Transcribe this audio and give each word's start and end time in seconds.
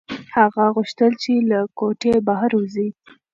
هغه 0.37 0.63
غوښتل 0.75 1.11
چې 1.23 1.33
له 1.49 1.59
کوټې 1.79 2.13
بهر 2.27 2.51
ووځي. 2.55 2.87